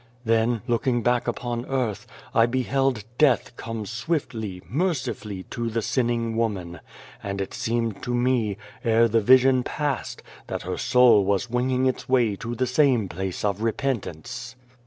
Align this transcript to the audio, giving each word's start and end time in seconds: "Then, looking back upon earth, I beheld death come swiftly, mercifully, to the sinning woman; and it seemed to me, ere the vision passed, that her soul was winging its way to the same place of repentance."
"Then, 0.25 0.63
looking 0.67 1.03
back 1.03 1.27
upon 1.27 1.63
earth, 1.67 2.07
I 2.33 2.47
beheld 2.47 3.03
death 3.19 3.55
come 3.55 3.85
swiftly, 3.85 4.63
mercifully, 4.67 5.43
to 5.51 5.69
the 5.69 5.83
sinning 5.83 6.35
woman; 6.35 6.79
and 7.21 7.39
it 7.39 7.53
seemed 7.53 8.01
to 8.01 8.15
me, 8.15 8.57
ere 8.83 9.07
the 9.07 9.21
vision 9.21 9.61
passed, 9.61 10.23
that 10.47 10.63
her 10.63 10.77
soul 10.79 11.23
was 11.23 11.51
winging 11.51 11.85
its 11.85 12.09
way 12.09 12.35
to 12.37 12.55
the 12.55 12.65
same 12.65 13.07
place 13.09 13.45
of 13.45 13.61
repentance." 13.61 14.55